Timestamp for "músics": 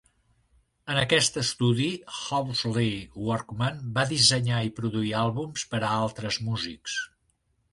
6.49-6.99